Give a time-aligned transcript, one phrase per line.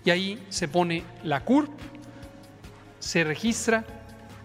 [0.05, 1.71] y ahí se pone la CURP,
[2.99, 3.85] se registra